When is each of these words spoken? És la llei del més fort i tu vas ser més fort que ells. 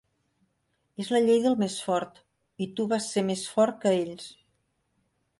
És 1.01 1.09
la 1.15 1.19
llei 1.25 1.41
del 1.43 1.57
més 1.63 1.75
fort 1.89 2.17
i 2.67 2.67
tu 2.79 2.85
vas 2.93 3.09
ser 3.17 3.23
més 3.27 3.43
fort 3.57 3.77
que 3.83 3.93
ells. 3.99 4.25